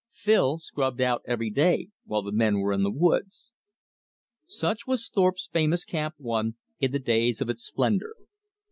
Phil 0.13 0.57
scrubbed 0.57 0.99
out 0.99 1.21
every 1.27 1.51
day, 1.51 1.89
while 2.05 2.23
the 2.23 2.31
men 2.31 2.57
were 2.59 2.73
in 2.73 2.81
the 2.81 2.89
woods. 2.89 3.51
Such 4.47 4.87
was 4.87 5.07
Thorpe's 5.07 5.47
famous 5.53 5.85
Camp 5.85 6.15
One 6.17 6.55
in 6.79 6.91
the 6.91 6.97
days 6.97 7.39
of 7.39 7.49
its 7.51 7.61
splendor. 7.63 8.15